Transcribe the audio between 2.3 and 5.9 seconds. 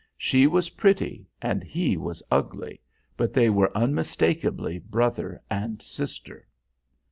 ugly, but they were unmistakably brother and